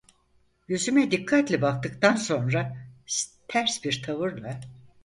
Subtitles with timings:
[0.67, 2.77] Yüzüme dikkatle baktıktan sonra,
[3.47, 4.59] ters bir tavırla: